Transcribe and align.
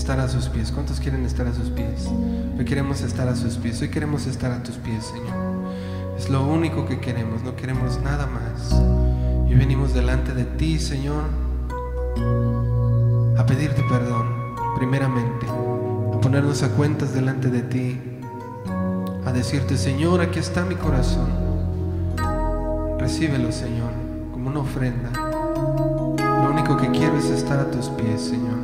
estar 0.00 0.18
a 0.18 0.28
sus 0.28 0.48
pies. 0.48 0.72
¿Cuántos 0.72 0.98
quieren 0.98 1.26
estar 1.26 1.46
a 1.46 1.52
sus 1.52 1.68
pies? 1.68 2.08
Hoy 2.58 2.64
queremos 2.64 3.02
estar 3.02 3.28
a 3.28 3.36
sus 3.36 3.58
pies. 3.58 3.82
Hoy 3.82 3.90
queremos 3.90 4.26
estar 4.26 4.50
a 4.50 4.62
tus 4.62 4.76
pies, 4.76 5.04
Señor. 5.04 5.36
Es 6.16 6.30
lo 6.30 6.42
único 6.46 6.86
que 6.86 7.00
queremos. 7.00 7.42
No 7.42 7.54
queremos 7.54 8.00
nada 8.00 8.26
más. 8.26 8.80
Y 9.50 9.54
venimos 9.54 9.92
delante 9.92 10.32
de 10.32 10.44
ti, 10.44 10.78
Señor, 10.78 11.24
a 13.36 13.44
pedirte 13.44 13.82
perdón, 13.90 14.26
primeramente. 14.74 15.46
A 16.14 16.20
ponernos 16.22 16.62
a 16.62 16.70
cuentas 16.70 17.12
delante 17.12 17.50
de 17.50 17.60
ti. 17.60 18.00
A 19.26 19.32
decirte, 19.32 19.76
Señor, 19.76 20.22
aquí 20.22 20.38
está 20.38 20.64
mi 20.64 20.76
corazón. 20.76 21.28
Recíbelo, 22.98 23.52
Señor, 23.52 23.90
como 24.32 24.48
una 24.48 24.60
ofrenda. 24.60 25.10
Lo 26.42 26.50
único 26.50 26.78
que 26.78 26.90
quiero 26.90 27.18
es 27.18 27.26
estar 27.26 27.60
a 27.60 27.70
tus 27.70 27.90
pies, 27.90 28.22
Señor. 28.22 28.59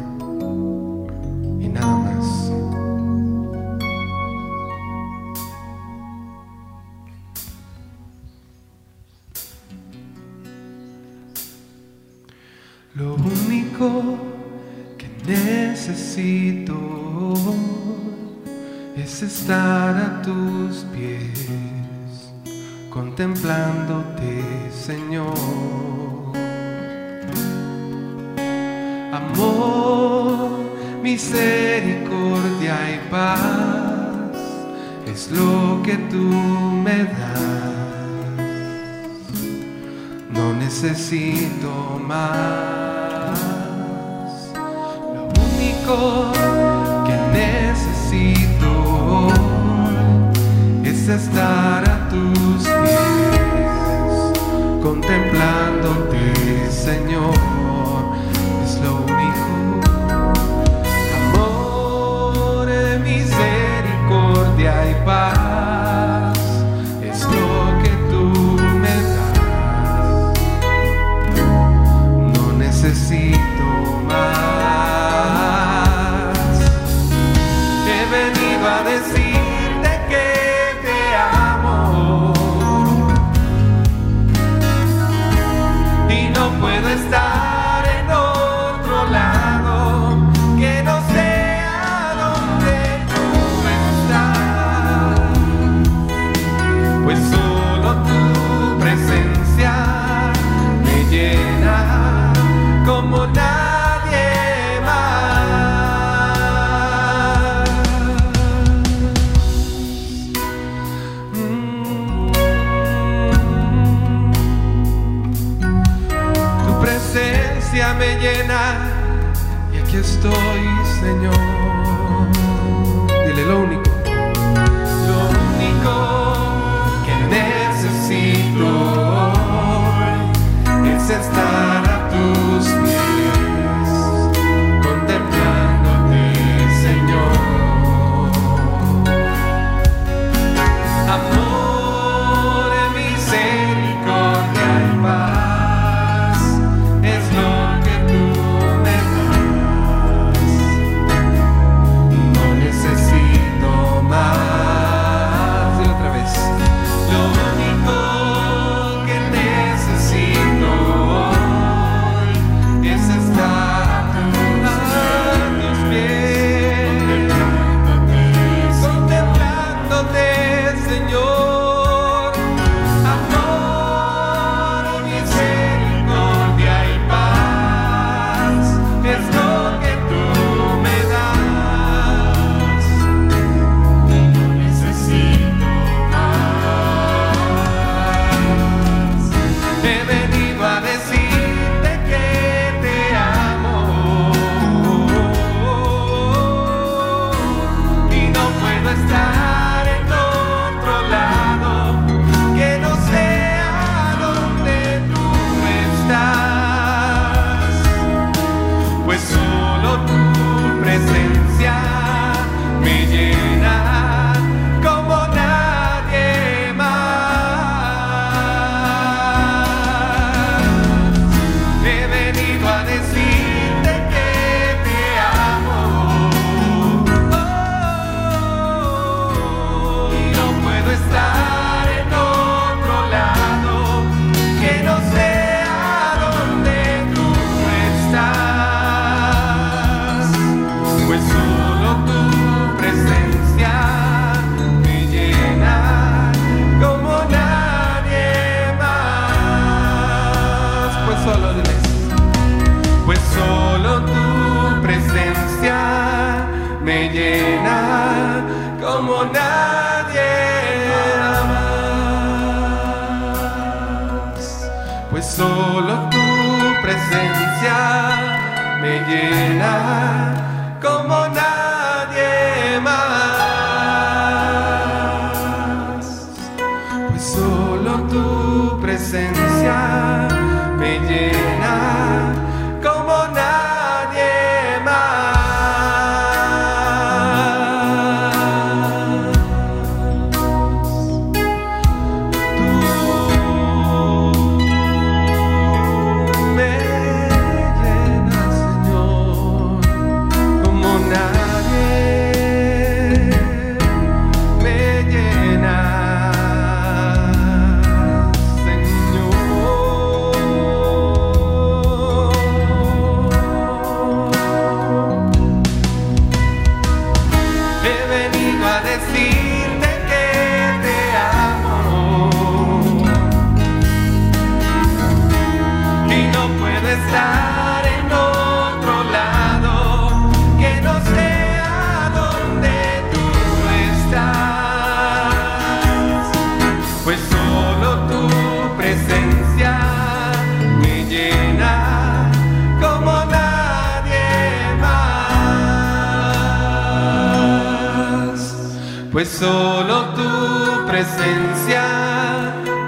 Pues 349.17 349.31
solo 349.31 350.13
tu 350.15 350.87
presencia 350.87 351.87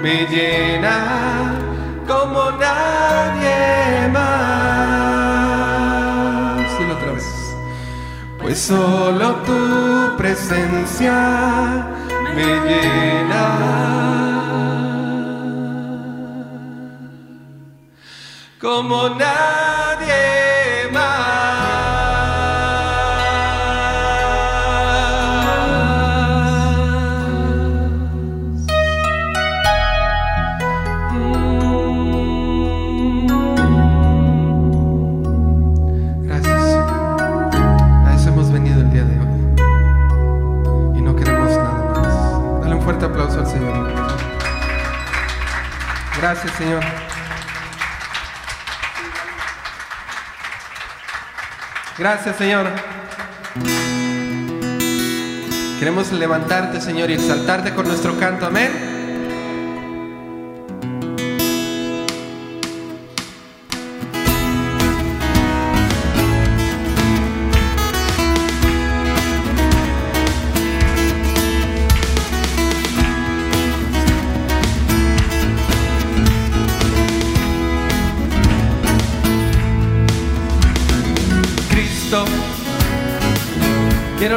me 0.03 0.27
llena 0.27 1.28
Pues 8.49 8.61
solo 8.61 9.35
tu 9.45 10.17
presencia 10.17 11.87
me 12.33 12.47
llena. 12.67 13.45
Como 18.59 19.09
nadie 19.09 19.68
Gracias, 46.31 46.53
Señor. 46.57 46.83
Gracias, 51.97 52.35
Señor. 52.35 52.67
Queremos 55.79 56.11
levantarte, 56.11 56.81
Señor, 56.81 57.09
y 57.09 57.13
exaltarte 57.13 57.73
con 57.73 57.87
nuestro 57.87 58.19
canto. 58.19 58.45
Amén. 58.45 58.88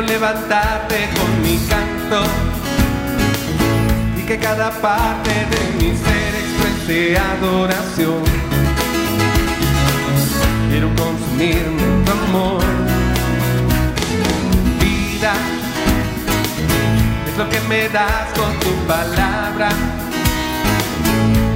Levantarte 0.06 1.08
con 1.16 1.42
mi 1.42 1.58
canto 1.66 2.22
y 4.18 4.22
que 4.22 4.38
cada 4.38 4.70
parte 4.70 5.30
de 5.30 5.60
mi 5.78 5.96
ser 5.96 6.34
exprese 6.42 7.18
adoración. 7.18 8.22
Quiero 10.70 10.88
consumirme 10.96 11.82
en 11.82 12.04
tu 12.04 12.12
amor, 12.12 12.62
vida 14.80 15.34
es 17.28 17.38
lo 17.38 17.48
que 17.48 17.60
me 17.68 17.88
das 17.88 18.28
con 18.34 18.52
tu 18.60 18.70
palabra. 18.86 19.68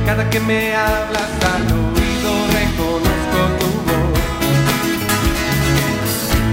Cada 0.05 0.29
que 0.31 0.41
me 0.41 0.75
hablas 0.75 1.31
al 1.55 1.63
oído 1.63 2.31
reconozco 2.53 3.39
tu 3.59 3.67
voz. 3.87 4.21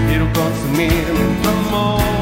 Quiero 0.08 0.26
consumirme 0.32 1.33
en 1.74 2.13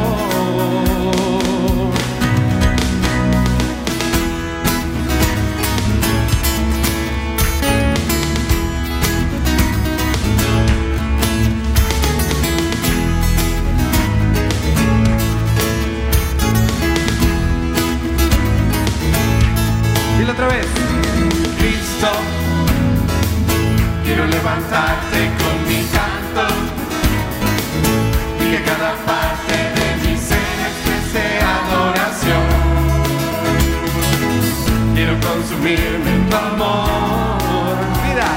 tu 36.32 36.38
amor. 36.38 37.76
Vida, 38.04 38.28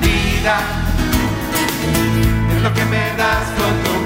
vida, 0.00 0.56
es 2.54 2.62
lo 2.62 2.74
que 2.74 2.84
me 2.84 3.04
das 3.16 3.44
con 3.58 3.72
tu 3.84 4.01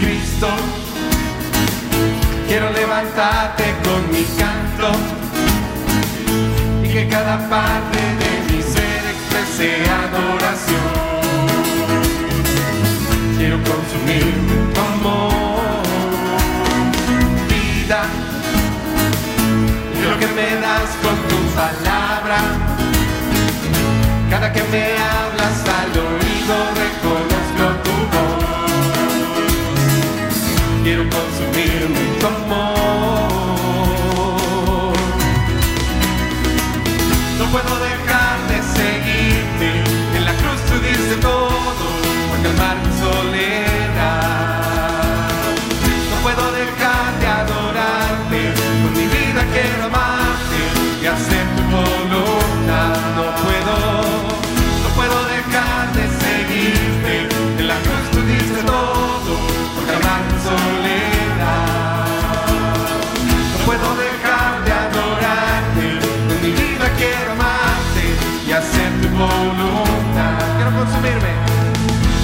Cristo, 0.00 0.48
Quiero 2.48 2.70
levantarte 2.72 3.64
con 3.84 4.10
mi 4.12 4.24
canto 4.38 4.92
y 6.82 6.88
que 6.88 7.08
cada 7.08 7.48
parte 7.48 7.98
de 7.98 8.52
mi 8.52 8.62
ser 8.62 9.02
exprese 9.14 9.82
adoración. 10.04 10.96
Quiero 13.36 13.58
consumirme 13.58 14.72
tu 14.74 14.80
amor, 14.80 15.82
vida, 17.48 18.02
y 19.94 20.02
lo 20.08 20.18
que 20.18 20.26
me 20.28 20.60
das 20.60 20.90
con 21.02 21.16
tu 21.28 21.38
palabra. 21.54 22.38
Cada 24.30 24.52
que 24.52 24.62
me 24.70 24.84
hablas 24.84 25.64
al 25.80 25.90
oído 25.90 26.54
reconozco 26.74 27.35
It'll 30.88 31.04
consumir 31.10 31.88
mucho 31.88 32.28
amor. 32.28 32.65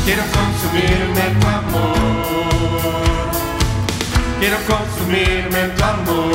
Quiero 0.04 0.22
consumirme 0.34 1.26
en 1.28 1.40
tu 1.40 1.46
amor. 1.46 1.94
Quiero 4.40 4.56
consumirme 4.66 5.60
en 5.60 5.74
tu 5.76 5.84
amor. 5.84 6.32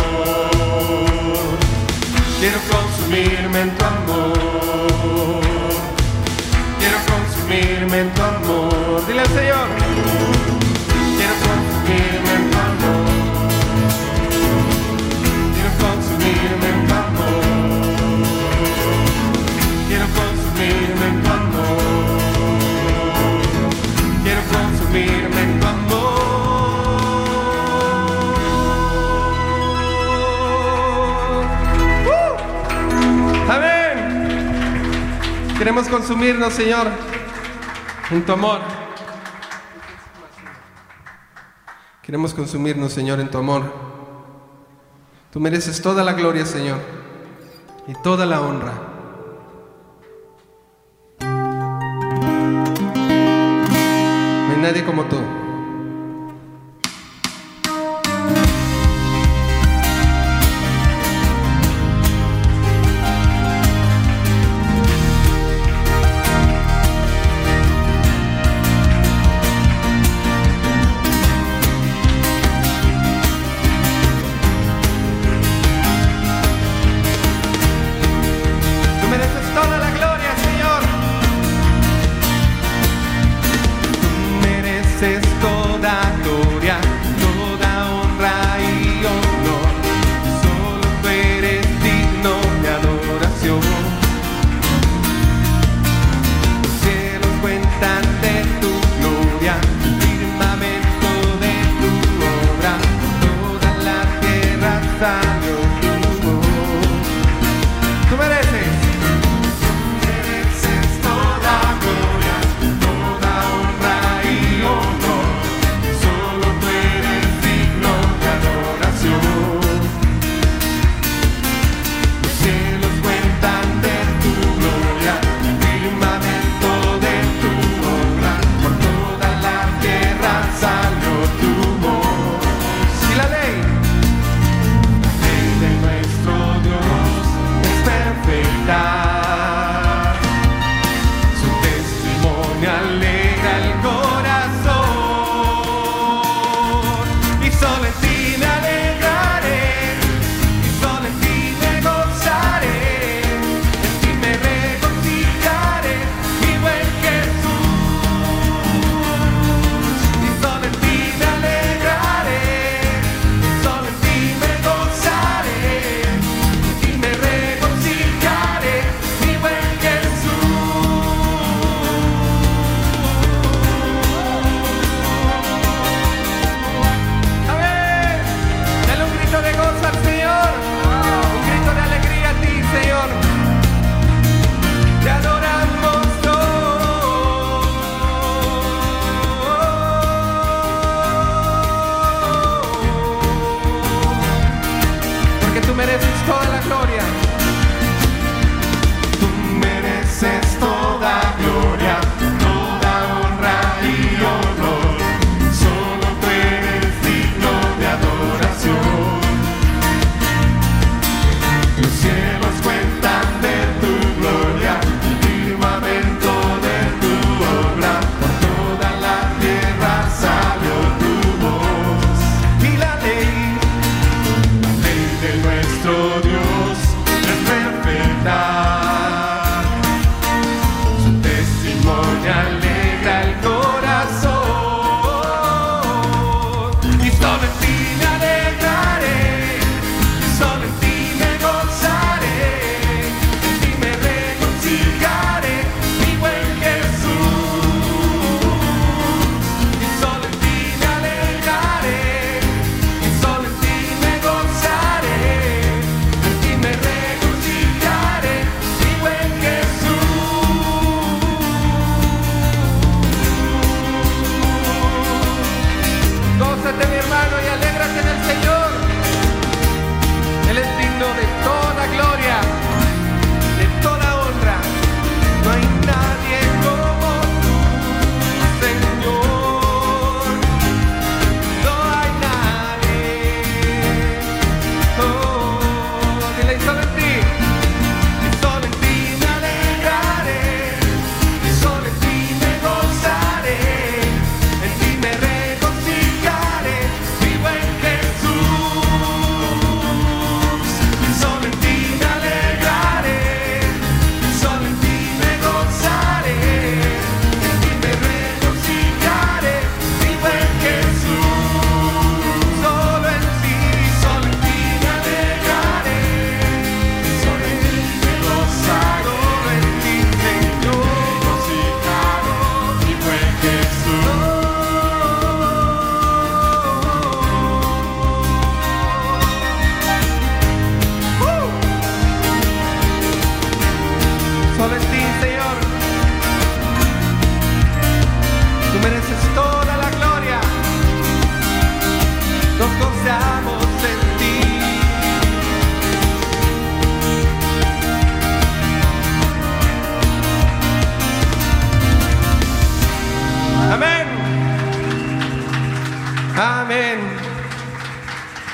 Quiero 2.39 2.59
consumirme 2.71 3.59
en 3.61 3.71
tu 3.75 3.83
amor. 3.85 5.41
Quiero 6.79 6.97
consumirme 7.11 7.99
en 7.99 8.09
tu 8.13 8.21
amor. 8.23 9.05
Dile 9.05 9.21
al 9.21 9.27
Señor. 9.27 9.67
Quiero 11.17 11.33
consumirme 11.47 12.31
en 12.35 12.49
tu 12.49 12.56
amor. 12.56 12.56
Queremos 35.67 35.89
consumirnos, 35.89 36.53
Señor, 36.53 36.87
en 38.09 38.25
tu 38.25 38.31
amor. 38.31 38.61
Queremos 42.01 42.33
consumirnos, 42.33 42.93
Señor, 42.93 43.19
en 43.19 43.29
tu 43.29 43.37
amor. 43.37 43.63
Tú 45.29 45.41
mereces 45.41 45.81
toda 45.81 46.05
la 46.05 46.13
gloria, 46.13 46.45
Señor, 46.45 46.79
y 47.85 47.93
toda 48.01 48.25
la 48.25 48.39
honra. 48.39 48.71
No 54.47 54.53
hay 54.53 54.61
nadie 54.61 54.85
como 54.85 55.03
tú. 55.03 55.17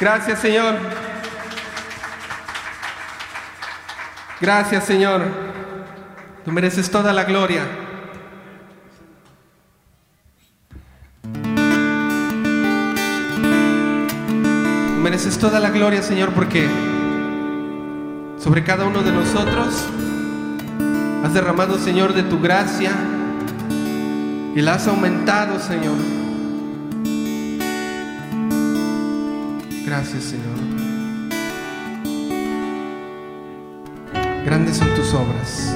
Gracias, 0.03 0.39
Señor. 0.39 0.75
Gracias, 4.41 4.83
Señor. 4.83 5.21
Tú 6.43 6.51
mereces 6.51 6.91
toda 6.91 7.13
la 7.13 7.23
gloria. 7.23 7.63
Tú 14.91 14.99
mereces 15.01 15.39
toda 15.39 15.61
la 15.61 15.69
gloria, 15.69 16.03
Señor, 16.03 16.33
porque 16.33 16.67
sobre 18.43 18.61
cada 18.65 18.83
uno 18.83 19.03
de 19.03 19.11
nosotros 19.13 19.85
has 21.23 21.33
derramado, 21.33 21.79
Señor, 21.79 22.13
de 22.13 22.23
tu 22.23 22.41
gracia 22.41 22.91
y 24.53 24.59
la 24.59 24.73
has 24.73 24.85
aumentado, 24.85 25.61
Señor. 25.61 26.22
Gracias, 29.85 30.23
Señor. 30.23 30.57
Grandes 34.45 34.77
son 34.77 34.93
tus 34.95 35.13
obras. 35.13 35.75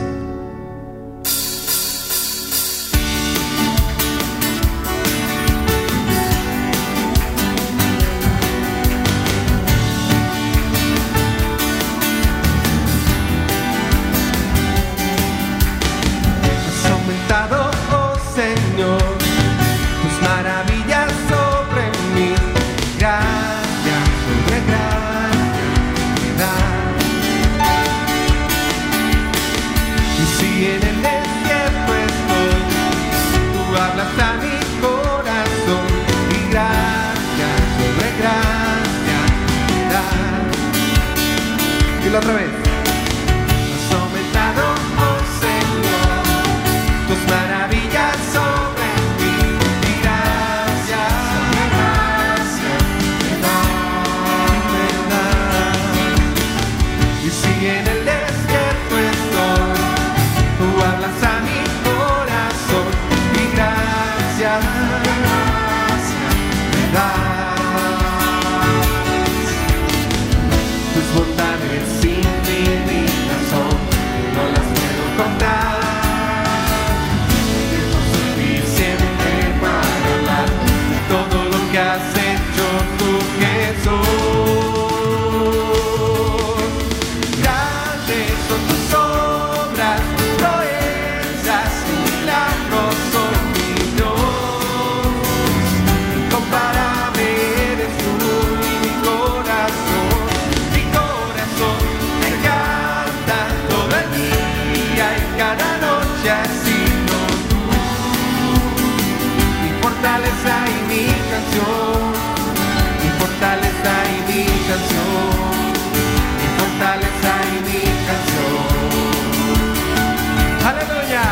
Aleluya. 120.67 121.23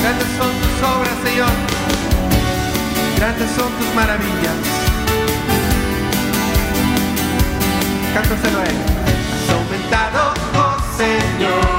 Grandes 0.00 0.28
son 0.38 0.52
tus 0.62 0.88
obras, 0.88 1.16
Señor. 1.24 1.50
Grandes 3.16 3.50
son 3.50 3.70
tus 3.72 3.94
maravillas. 3.96 4.58
Cántaselo 8.14 8.60
a 8.60 8.64
Él. 8.64 8.76
Has 9.34 9.54
aumentado, 9.54 10.34
oh 10.54 10.76
Señor, 10.96 11.78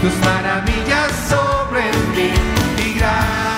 tus 0.00 0.14
maravillas 0.24 1.10
sobre 1.28 1.82
mí. 2.14 2.30
Y 2.78 2.98
gracias. 2.98 3.53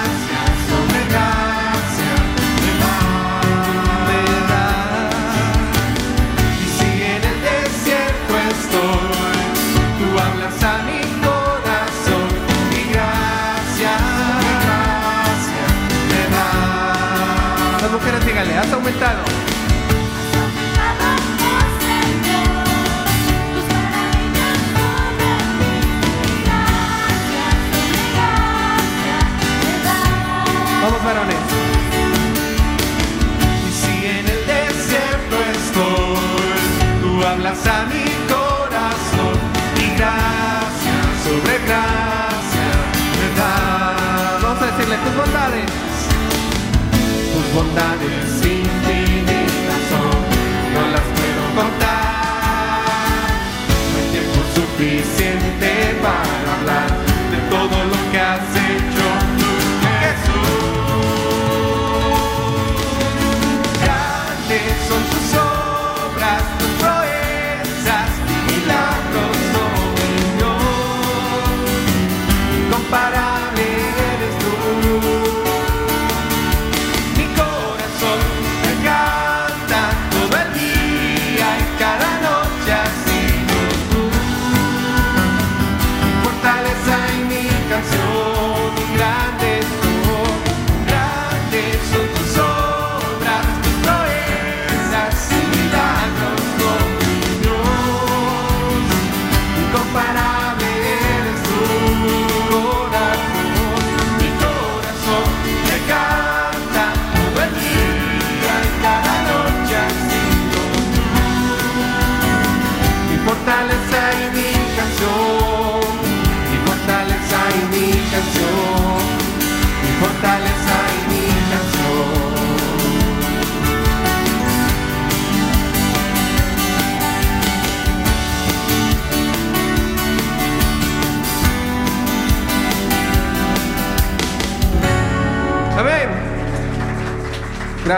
Vamos 30.82 31.04
varones. 31.04 31.37
Y 33.68 33.72
si 33.72 34.06
en 34.06 34.26
el 34.28 34.46
desierto 34.46 35.37
estoy, 35.52 37.02
tú 37.02 37.22
hablas 37.22 37.66
a 37.66 37.85
mi 37.87 38.04
corazón 38.32 39.37
y 39.76 39.96
gracias 39.98 41.06
sobre 41.24 41.59
gracias 41.66 42.76
me 43.18 43.28
das. 43.38 44.42
Vamos 44.42 44.62
a 44.62 44.66
decirle 44.66 44.96
tus 44.96 45.16
bondades 45.16 45.86
bondades 47.57 48.45
infinitas. 48.45 49.36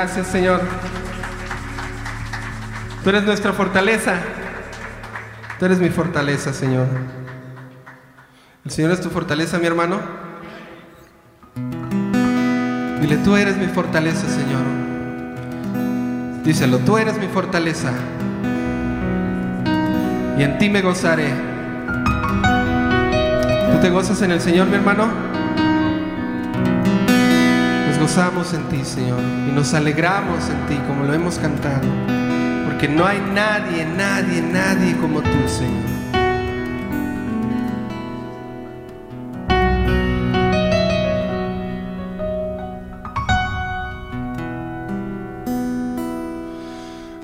Gracias, 0.01 0.29
Señor. 0.29 0.61
Tú 3.03 3.11
eres 3.11 3.25
nuestra 3.25 3.53
fortaleza. 3.53 4.15
Tú 5.59 5.65
eres 5.65 5.81
mi 5.81 5.89
fortaleza, 5.89 6.53
Señor. 6.53 6.87
El 8.65 8.71
Señor 8.71 8.93
es 8.93 9.01
tu 9.01 9.11
fortaleza, 9.11 9.59
mi 9.59 9.67
hermano. 9.67 9.99
Dile, 13.01 13.17
tú 13.25 13.35
eres 13.35 13.57
mi 13.57 13.67
fortaleza, 13.67 14.29
Señor. 14.29 14.63
Díselo, 16.45 16.79
tú 16.79 16.97
eres 16.97 17.19
mi 17.19 17.27
fortaleza. 17.27 17.91
Y 20.39 20.45
en 20.45 20.59
ti 20.59 20.71
me 20.71 20.81
gozaré. 20.81 21.33
¿Tú 23.73 23.81
te 23.81 23.91
gozas 23.91 24.23
en 24.23 24.31
el 24.31 24.41
Señor, 24.41 24.69
mi 24.69 24.77
hermano? 24.77 25.28
gozamos 28.09 28.55
en 28.55 28.63
ti, 28.71 28.83
Señor, 28.87 29.21
y 29.21 29.53
nos 29.53 29.75
alegramos 29.75 30.49
en 30.49 30.67
ti, 30.67 30.83
como 30.87 31.05
lo 31.05 31.13
hemos 31.13 31.39
cantado, 31.39 31.87
porque 32.65 32.89
no 32.89 33.05
hay 33.05 33.21
nadie, 33.35 33.85
nadie, 33.85 34.41
nadie 34.41 34.97
como 34.97 35.21
tú, 35.21 35.29
Señor. 35.47 35.85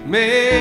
Me 0.06 0.53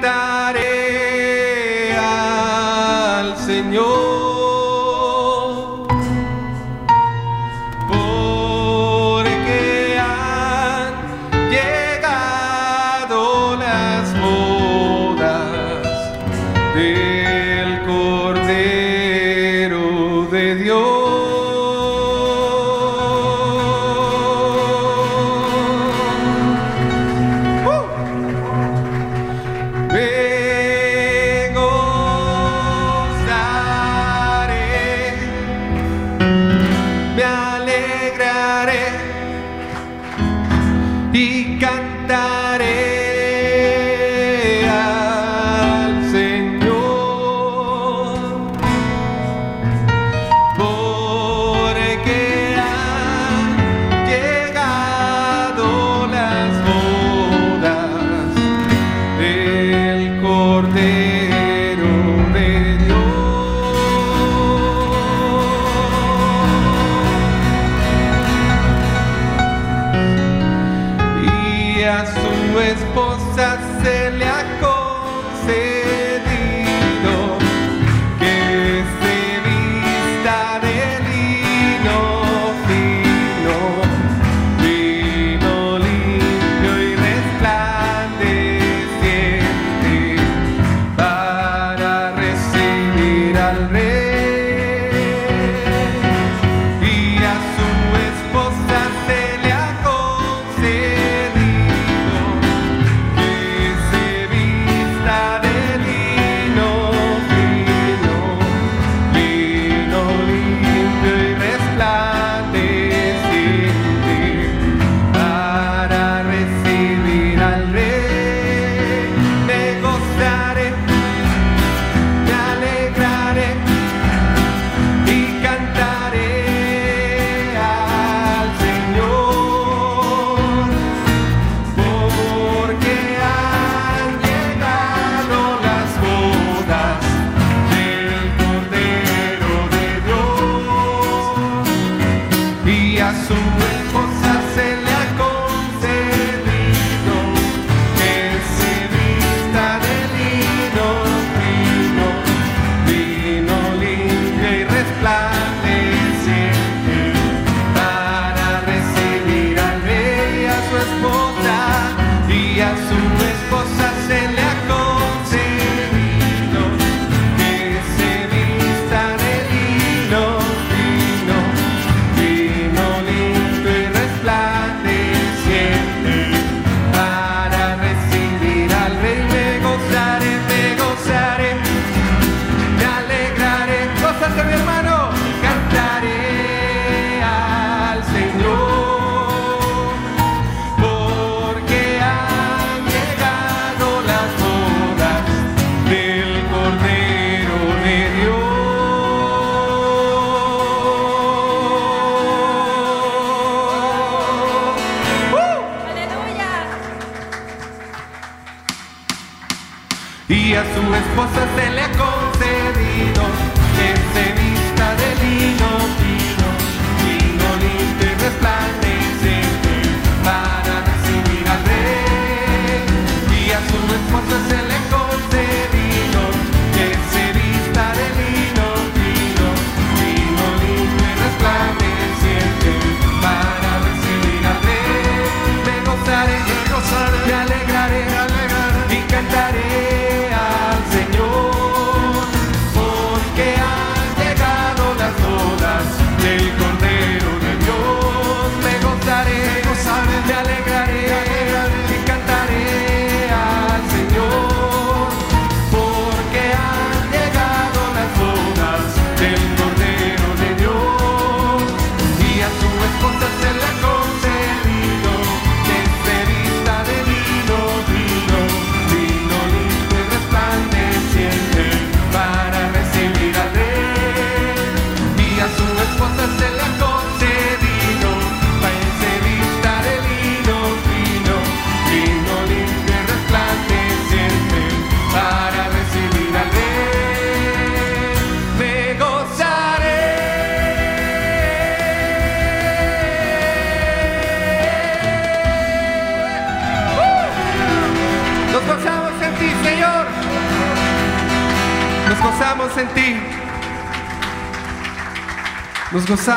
cantar. 0.00 0.35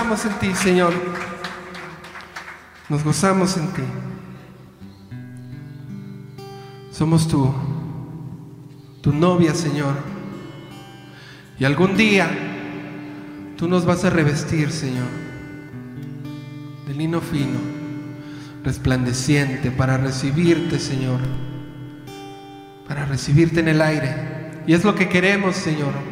en 0.09 0.39
ti, 0.39 0.55
Señor. 0.55 0.91
Nos 2.89 3.03
gozamos 3.03 3.55
en 3.57 3.67
ti. 3.67 3.83
Somos 6.91 7.27
tú, 7.27 7.53
tu 9.01 9.13
novia, 9.13 9.53
Señor. 9.53 9.93
Y 11.59 11.65
algún 11.65 11.95
día 11.95 12.27
tú 13.55 13.67
nos 13.67 13.85
vas 13.85 14.03
a 14.03 14.09
revestir, 14.09 14.71
Señor, 14.71 15.05
de 16.87 16.95
lino 16.95 17.21
fino, 17.21 17.59
resplandeciente, 18.63 19.69
para 19.69 19.97
recibirte, 19.97 20.79
Señor. 20.79 21.19
Para 22.87 23.05
recibirte 23.05 23.59
en 23.59 23.67
el 23.67 23.81
aire. 23.81 24.63
Y 24.65 24.73
es 24.73 24.83
lo 24.83 24.95
que 24.95 25.07
queremos, 25.07 25.55
Señor. 25.55 26.08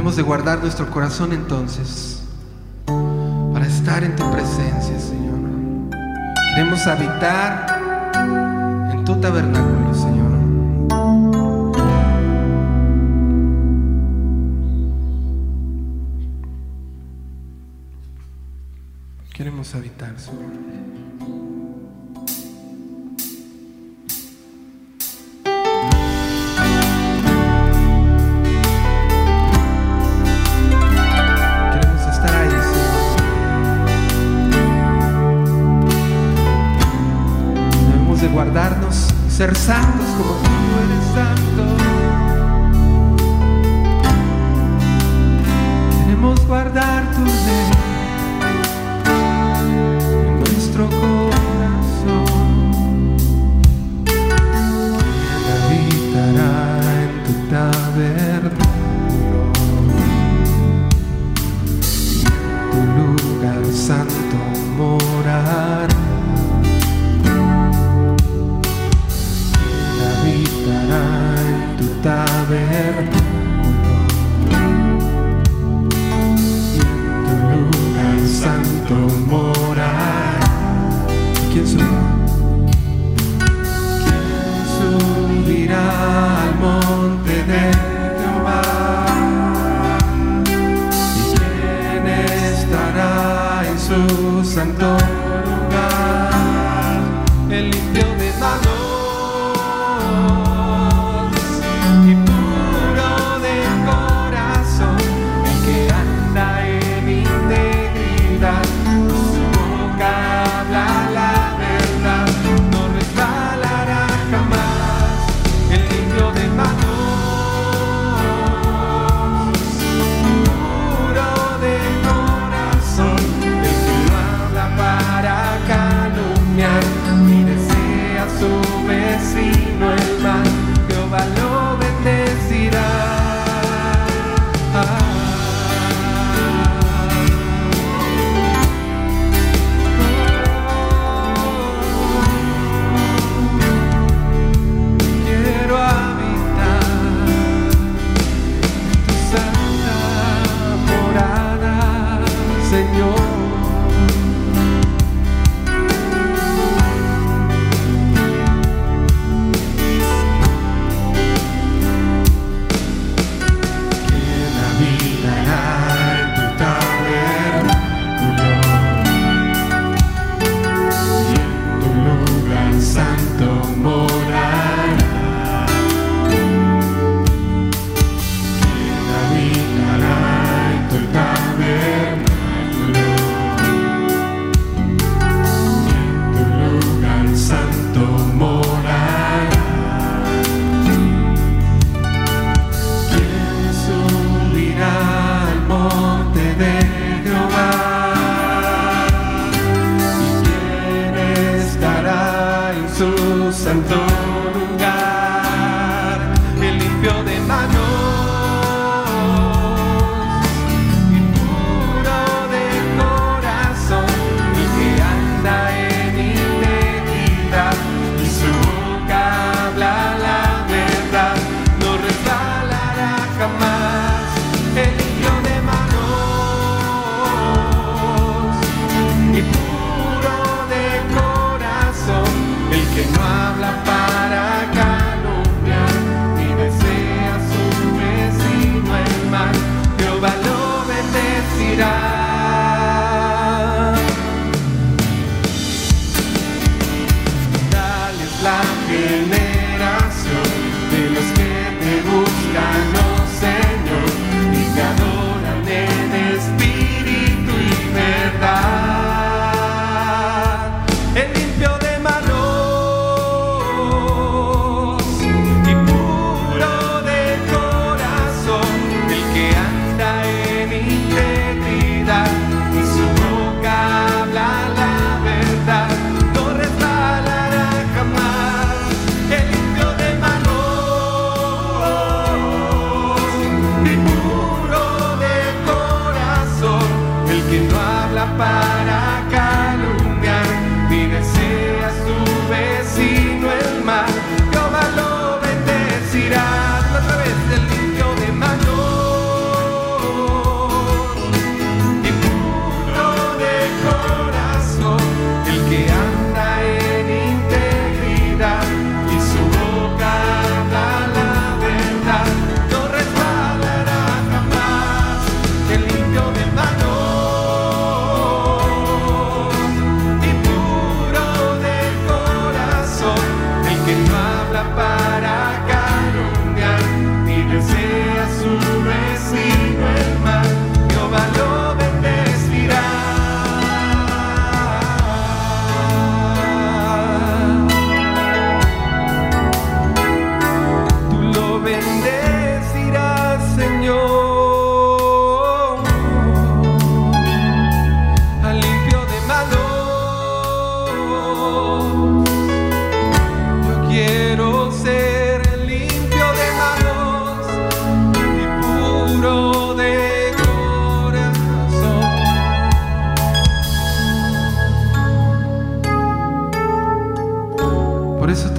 Debemos 0.00 0.16
de 0.16 0.22
guardar 0.22 0.60
nuestro 0.60 0.90
corazón 0.90 1.34
entonces 1.34 2.22
para 2.86 3.66
estar 3.66 4.02
en 4.02 4.16
tu 4.16 4.30
presencia, 4.30 4.98
Señor. 4.98 5.38
Queremos 6.54 6.86
habitar 6.86 8.10
en 8.94 9.04
tu 9.04 9.20
tabernáculo, 9.20 9.94
Señor. 9.94 10.30
Queremos 19.34 19.74
habitar, 19.74 20.18
Señor. 20.18 20.79
ser 39.40 39.56
santos 39.56 40.06
como. 40.18 40.59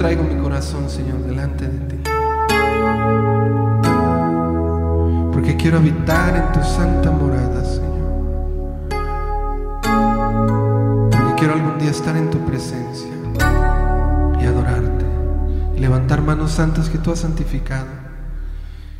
traigo 0.02 0.24
mi 0.24 0.34
corazón, 0.34 0.90
Señor, 0.90 1.22
delante 1.22 1.68
de 1.68 1.78
ti. 1.78 1.96
Porque 5.32 5.56
quiero 5.56 5.78
habitar 5.78 6.34
en 6.34 6.50
tu 6.50 6.60
santa 6.66 7.12
morada, 7.12 7.64
Señor. 7.64 8.08
Porque 11.08 11.34
quiero 11.38 11.54
algún 11.54 11.78
día 11.78 11.92
estar 11.92 12.16
en 12.16 12.30
tu 12.30 12.38
presencia 12.44 13.12
y 14.40 14.44
adorarte. 14.44 15.04
Y 15.76 15.78
levantar 15.78 16.20
manos 16.20 16.50
santas 16.50 16.88
que 16.88 16.98
tú 16.98 17.12
has 17.12 17.20
santificado. 17.20 17.86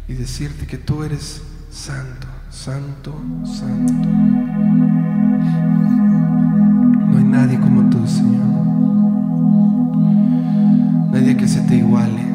Y 0.07 0.15
decirte 0.15 0.69
que 0.69 0.79
tú 0.79 1.03
eres 1.03 1.43
santo, 1.73 2.29
santo, 2.49 3.21
santo. 3.45 4.09
No 7.09 7.19
hay 7.19 7.25
nadie 7.25 7.59
como 7.59 7.72
que 11.43 11.49
se 11.49 11.61
te 11.63 11.75
iguale. 11.75 12.32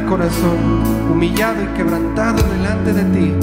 Mi 0.00 0.06
corazón, 0.06 0.82
humillado 1.10 1.62
y 1.62 1.66
quebrantado 1.76 2.42
delante 2.48 2.92
de 2.92 3.04
ti. 3.04 3.34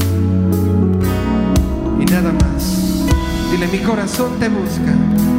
Y 2.00 2.06
nada 2.06 2.32
más. 2.32 3.06
Dile, 3.52 3.68
mi 3.68 3.80
corazón 3.80 4.40
te 4.40 4.48
busca. 4.48 5.35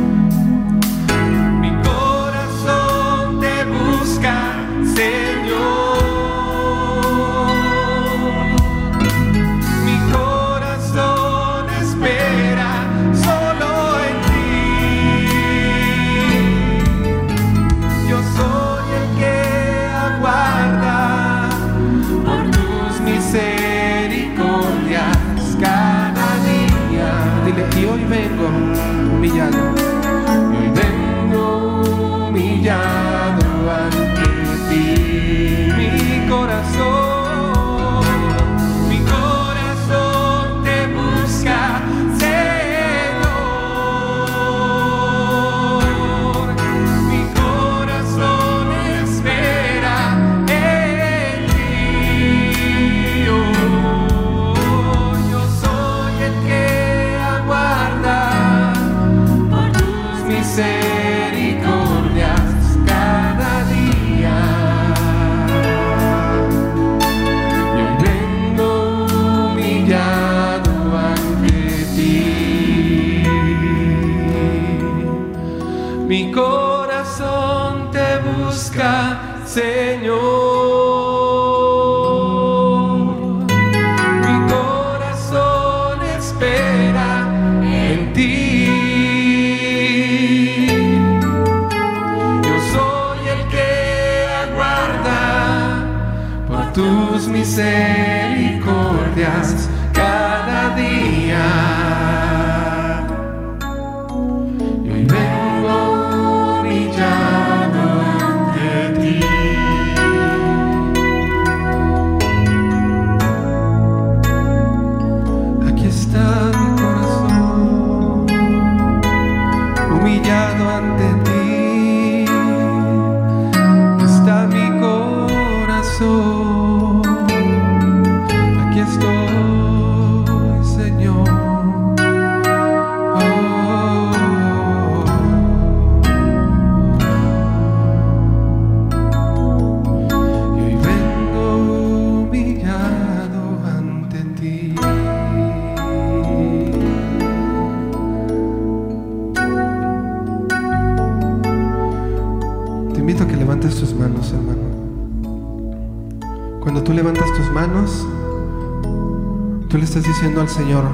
Estás 159.99 160.15
diciendo 160.15 160.43
al 160.43 160.49
Señor, 160.51 160.85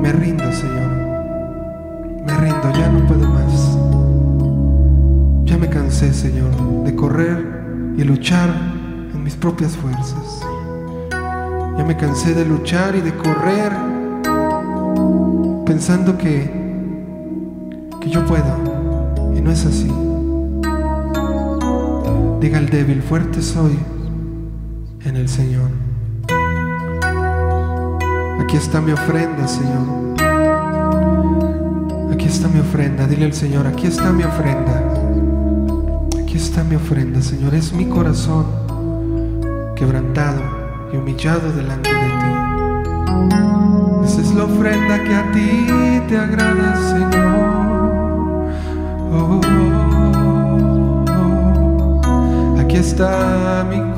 me 0.00 0.12
rindo, 0.12 0.44
Señor. 0.52 0.88
Me 2.24 2.36
rindo, 2.36 2.72
ya 2.78 2.88
no 2.88 3.04
puedo 3.08 3.28
más. 3.28 3.76
Ya 5.44 5.58
me 5.58 5.68
cansé, 5.68 6.14
Señor, 6.14 6.50
de 6.84 6.94
correr 6.94 7.44
y 7.96 8.04
luchar 8.04 8.50
en 9.12 9.24
mis 9.24 9.34
propias 9.34 9.76
fuerzas. 9.76 10.46
Ya 11.10 11.84
me 11.84 11.96
cansé 11.96 12.34
de 12.34 12.44
luchar 12.44 12.94
y 12.94 13.00
de 13.00 13.16
correr 13.16 13.72
pensando 15.66 16.16
que, 16.16 16.48
que 18.00 18.10
yo 18.10 18.24
puedo. 18.26 19.34
Y 19.36 19.40
no 19.40 19.50
es 19.50 19.66
así. 19.66 19.90
Diga 22.40 22.58
el 22.58 22.68
débil, 22.70 23.02
fuerte 23.02 23.42
soy 23.42 23.76
en 25.04 25.16
el 25.16 25.28
Señor. 25.28 25.81
Aquí 28.52 28.58
está 28.58 28.82
mi 28.82 28.92
ofrenda, 28.92 29.48
Señor. 29.48 30.14
Aquí 32.12 32.26
está 32.26 32.48
mi 32.48 32.60
ofrenda. 32.60 33.06
Dile 33.06 33.24
al 33.24 33.32
Señor, 33.32 33.66
aquí 33.66 33.86
está 33.86 34.12
mi 34.12 34.24
ofrenda. 34.24 34.92
Aquí 36.22 36.36
está 36.36 36.62
mi 36.62 36.76
ofrenda, 36.76 37.22
Señor. 37.22 37.54
Es 37.54 37.72
mi 37.72 37.86
corazón 37.86 38.44
quebrantado 39.74 40.42
y 40.92 40.98
humillado 40.98 41.50
delante 41.52 41.88
de 41.88 42.10
ti. 42.10 42.26
Esa 44.04 44.20
es 44.20 44.34
la 44.34 44.44
ofrenda 44.44 45.02
que 45.02 45.14
a 45.14 45.32
ti 45.32 46.02
te 46.08 46.18
agrada, 46.18 46.76
Señor. 46.90 47.38
Oh, 49.12 49.40
oh, 49.40 49.40
oh. 52.56 52.60
Aquí 52.60 52.76
está 52.76 53.64
mi 53.70 53.76
corazón. 53.76 53.91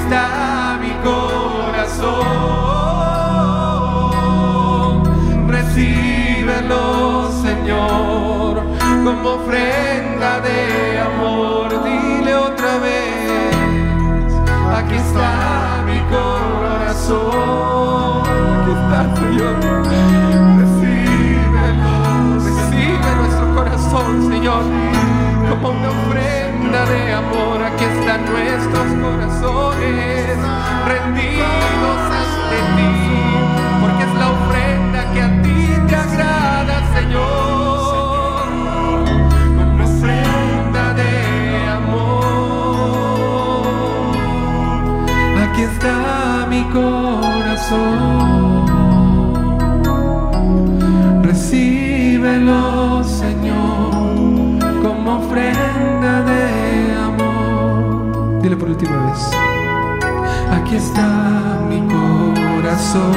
Está 0.00 0.78
mi 0.80 0.92
corazón. 1.08 2.18
Recíbelo, 5.48 7.30
Señor, 7.42 8.62
como 9.04 9.28
ofrenda 9.30 10.40
de 10.40 11.00
amor. 11.00 11.68
Dile 11.84 12.34
otra 12.36 12.78
vez, 12.78 14.32
aquí 14.78 14.94
está 14.94 15.30
mi 15.86 15.98
corazón. 16.14 17.38
Aquí 18.60 18.72
está, 18.78 19.00
Señor. 19.16 19.56
Recíbelo, 20.62 21.92
recibe 22.46 23.08
nuestro 23.20 23.46
corazón, 23.54 24.10
Señor, 24.30 24.64
como 25.48 25.66
una 25.70 25.88
ofrenda 25.88 26.80
de 26.86 27.00
amor. 27.12 27.56
Aquí 27.62 27.84
están 27.84 28.17
nuestros 28.68 28.92
corazones 29.00 30.38
rendidos 30.86 32.00
ante 32.20 32.58
ti, 32.76 32.94
porque 33.80 34.02
es 34.04 34.14
la 34.14 34.28
ofrenda 34.30 35.00
que 35.12 35.20
a 35.22 35.42
ti 35.42 35.60
te 35.88 35.96
agrada, 35.96 36.76
Señor, 36.94 38.48
como 39.56 39.84
ofrenda 39.84 40.84
de 40.94 41.12
amor. 41.68 42.46
Aquí 45.44 45.62
está 45.62 46.46
mi 46.50 46.62
corazón. 46.64 47.78
Recíbelo, 51.22 53.02
Señor, 53.04 54.14
como 54.82 55.18
ofrenda 55.18 55.67
última 58.78 59.06
vez. 59.06 59.30
Aquí 60.52 60.76
está 60.76 61.58
mi 61.68 61.80
corazón. 61.88 63.12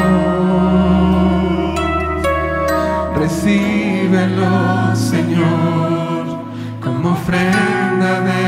Recíbelo, 3.16 4.96
Señor, 4.96 6.46
como 6.82 7.12
ofrenda 7.12 8.22
de 8.22 8.42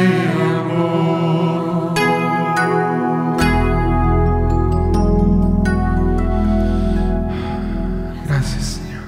amor. 0.60 1.94
Gracias, 8.28 8.64
Señor. 8.64 9.04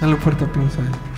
Dale 0.00 0.14
un 0.14 0.20
fuerte 0.20 0.44
aplauso 0.44 0.80
a 0.80 0.84
Él. 0.84 1.11